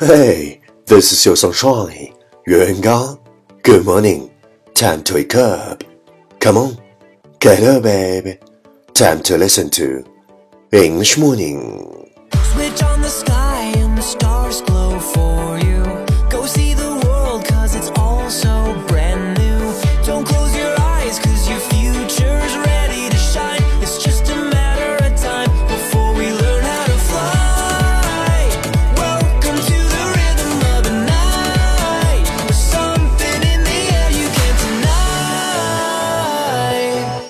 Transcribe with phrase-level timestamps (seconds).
[0.00, 2.14] Hey, this is your sunshine,
[2.46, 3.20] Yuan Gao.
[3.62, 4.30] Good morning.
[4.72, 5.84] Time to wake up.
[6.38, 6.78] Come on,
[7.38, 8.38] get up, baby.
[8.94, 10.02] Time to listen to
[10.72, 12.10] English Morning.
[12.32, 14.89] Switch on the sky and the stars glow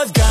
[0.00, 0.29] I've got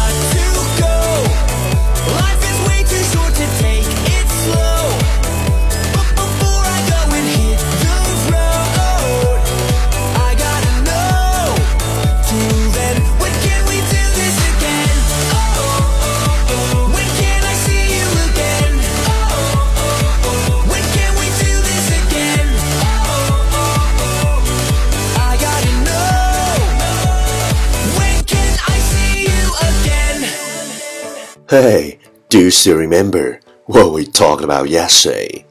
[31.48, 35.44] Hey, do you still remember what we talked about yesterday?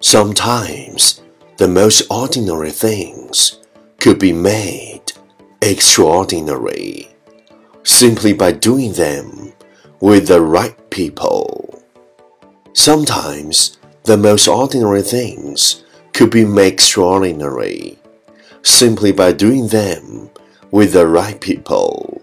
[0.00, 1.22] Sometimes
[1.56, 3.58] the most ordinary things
[3.98, 5.02] could be made
[5.60, 7.08] extraordinary
[7.82, 9.52] simply by doing them
[10.00, 11.82] with the right people.
[12.72, 17.98] Sometimes the most ordinary things could be made extraordinary
[18.62, 20.30] simply by doing them
[20.70, 22.20] with the right people.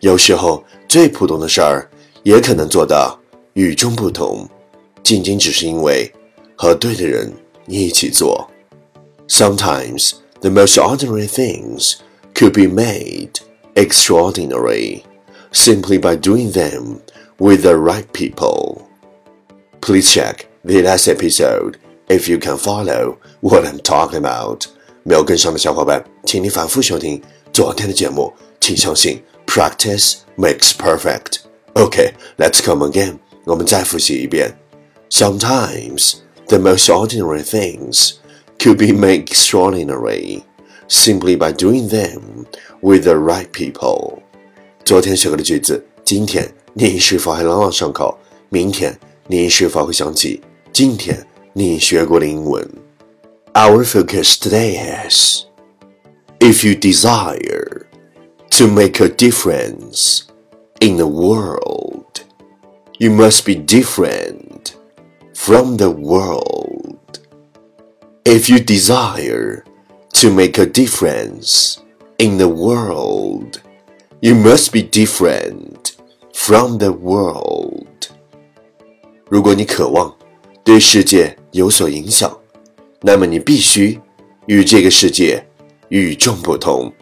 [0.00, 1.89] 有时候最普通的事儿
[2.22, 3.18] 也可能做到
[3.54, 4.48] 与众不同，
[5.02, 6.12] 仅仅只是因为
[6.56, 7.32] 和对的人
[7.66, 8.48] 一起做。
[9.28, 11.94] Sometimes the most ordinary things
[12.34, 13.30] could be made
[13.74, 15.02] extraordinary
[15.52, 16.98] simply by doing them
[17.38, 18.82] with the right people.
[19.80, 21.74] Please check the last episode
[22.08, 24.66] if you can follow what I'm talking about.
[25.02, 28.32] 没有跟上的小伙伴，请你反复收听昨天的节目。
[28.60, 31.38] 请相信，practice makes perfect.
[31.74, 33.18] Okay, let's come again.
[33.44, 34.56] 我们再复习一遍。
[35.10, 36.14] Sometimes
[36.48, 38.14] the most ordinary things
[38.58, 40.42] could be made extraordinary
[40.88, 42.46] simply by doing them
[42.80, 44.18] with the right people.
[44.84, 48.18] 昨天学过的句子，今天你是否还朗朗上口？
[48.48, 50.40] 明天你是否会想起
[50.72, 52.68] 今天你学过的英文？
[53.52, 55.44] Our focus today is
[56.38, 57.86] if you desire
[58.50, 60.22] to make a difference
[60.80, 62.20] in the world,
[62.98, 64.76] you must be different
[65.34, 67.20] from the world.
[68.24, 69.64] If you desire
[70.14, 71.78] to make a difference
[72.18, 73.60] in the world,
[74.20, 75.92] you must be different
[76.32, 77.86] from the world.
[79.28, 80.14] 如果你渴望
[80.64, 82.36] 对世界有所影响，
[83.02, 84.00] 那么你必须
[84.46, 85.46] 与这个世界
[85.88, 86.92] 与众不同。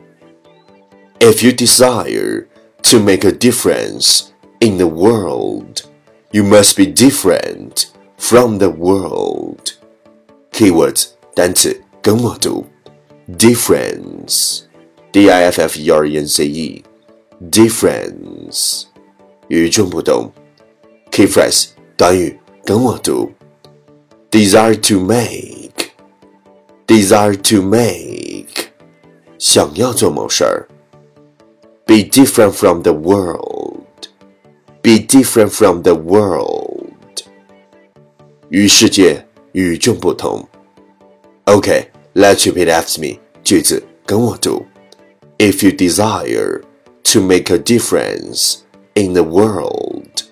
[1.21, 2.47] If you desire
[2.83, 4.25] to make a difference
[4.61, 5.83] in the world,
[6.33, 7.87] you must be different
[8.19, 9.73] from the world.
[10.53, 12.65] Keywords 单词跟我读，
[13.39, 18.85] difference，d i f f e r e n c e，difference，
[19.49, 20.33] 与众不同。
[21.11, 23.33] Key phrase 短语跟我读，
[24.31, 28.69] desire to make，desire to make，
[29.39, 30.69] 想要做某事儿。
[31.89, 34.09] Be different from the world.
[34.83, 36.93] Be different from the world.
[38.51, 40.47] 与世界与众不同。
[41.47, 43.19] Okay, let's repeat after me.
[43.43, 44.65] 句子跟我读。
[45.39, 46.63] If you desire
[47.05, 48.59] to make a difference
[48.95, 50.25] in the world,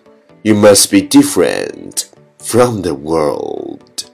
[0.42, 2.04] you must be different
[2.38, 4.06] from the world.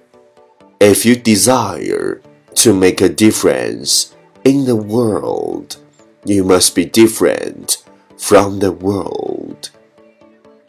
[0.81, 2.20] If you desire
[2.56, 4.08] to make a difference
[4.44, 5.76] in the world,
[6.25, 7.79] you must be different
[8.17, 9.70] from the world.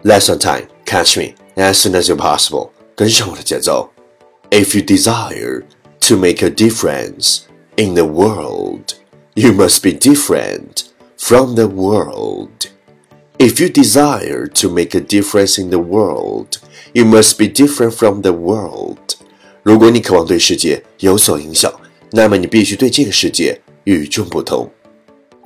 [0.03, 2.69] Lesson time, catch me as soon as you're possible.
[2.95, 3.89] 跟上我的节奏。
[4.49, 5.63] If you desire
[6.01, 7.41] to make a difference
[7.75, 8.95] in the world,
[9.35, 10.85] you must be different
[11.17, 12.49] from the world.
[13.37, 16.57] If you desire to make a difference in the world,
[16.93, 18.97] you must be different from the world.
[19.63, 21.71] 如果你渴望对世界有所影响，
[22.11, 24.69] 那么你必须对这个世界与众不同。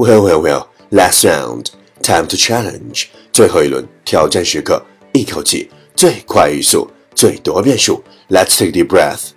[0.01, 0.69] Well, well, well.
[0.93, 1.73] Last round,
[2.03, 3.07] time to challenge.
[3.33, 4.81] 最后一轮挑战时刻，
[5.13, 8.05] 一口气最快语速，最多变数。
[8.29, 9.31] Let's take a deep breath.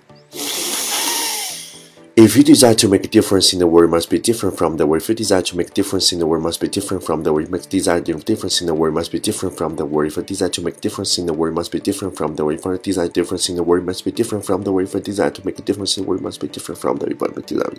[2.16, 4.86] If you desire to make a difference in the world, must be different from the
[4.86, 5.02] world.
[5.02, 7.30] If you desire to make a difference in the world, must be different from the
[7.30, 7.50] world.
[7.50, 10.08] Make desire difference in the world, must be different from the world.
[10.10, 12.42] If you desire to make a difference in the world, must be different from the
[12.42, 12.58] world.
[12.58, 14.88] If you desire difference in the world, must be different from the world.
[14.88, 17.14] If you desire to make a difference in the world, must be different from the
[17.14, 17.36] world.
[17.36, 17.70] If desire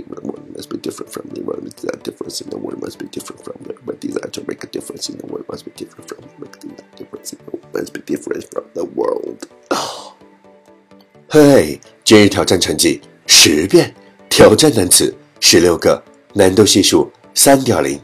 [0.54, 1.76] must be different from the world.
[1.76, 4.00] Desire difference in the world must be different from the world.
[4.00, 6.54] Desire to make a difference in the world must be different from the world.
[6.96, 9.48] Difference in the world must be different from the world.
[11.30, 13.94] 嘿，今日挑战成绩十遍。
[14.43, 16.03] 挑战单词十六个，
[16.33, 17.97] 难度系数三点零。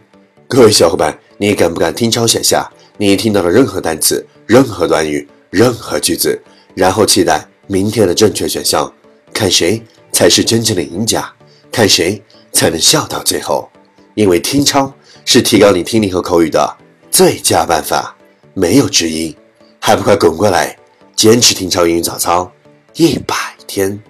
[0.46, 6.40] 各位小伙伴，你敢不敢听抄写下你听到的任何单词、任何短语、任何句子，
[6.76, 8.88] 然后期待明天的正确选项，
[9.34, 9.82] 看谁
[10.12, 11.28] 才是真正的赢家，
[11.72, 13.68] 看谁才能笑到最后。
[14.14, 14.94] 因为听抄
[15.24, 16.76] 是提高你听力和口语的
[17.10, 18.16] 最佳办法，
[18.54, 19.36] 没有之一。
[19.80, 20.78] 还不快滚过来，
[21.16, 22.48] 坚持听抄英语早操
[22.94, 23.34] 一百
[23.66, 24.00] 天，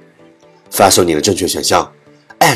[0.71, 1.91] 发送你的正确选项。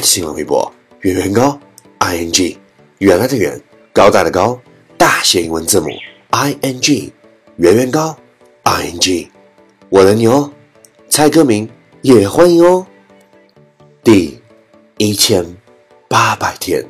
[0.02, 0.70] 新浪微博
[1.00, 1.58] 圆圆高
[1.98, 2.58] i n g
[2.98, 3.58] 原来的圆
[3.92, 4.60] 高大的高
[4.98, 5.88] 大写英文字母
[6.30, 7.12] i n g
[7.56, 8.14] 圆圆高
[8.64, 9.30] i n g
[9.88, 10.52] 我的牛
[11.08, 11.68] 猜歌名
[12.00, 12.84] 也欢迎哦。
[14.02, 14.40] 第
[14.98, 15.44] 一千
[16.08, 16.84] 八百天，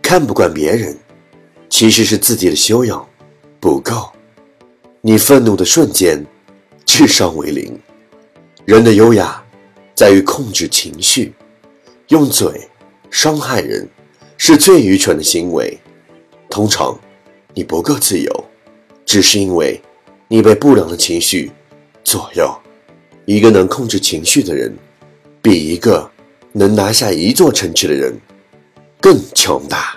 [0.00, 0.96] 看不惯别人，
[1.68, 3.06] 其实是自己的修养
[3.60, 4.10] 不够。
[5.02, 6.24] 你愤怒的瞬间，
[6.84, 7.78] 智商为零。
[8.64, 9.44] 人的优雅
[9.94, 11.34] 在于控制情绪。
[12.08, 12.68] 用嘴
[13.10, 13.88] 伤害人
[14.38, 15.76] 是最愚蠢的行为。
[16.48, 16.96] 通常，
[17.52, 18.44] 你不够自由，
[19.04, 19.80] 只是因为
[20.28, 21.50] 你被不良的情绪
[22.04, 22.56] 左右。
[23.24, 24.72] 一个能控制情绪的人，
[25.42, 26.08] 比一个
[26.52, 28.16] 能拿下一座城池的人
[29.00, 29.96] 更强大。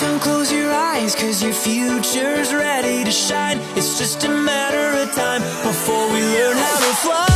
[0.00, 3.58] Don't close your eyes, cause your future's ready to shine.
[3.76, 7.33] It's just a matter of time before we learn how to fly.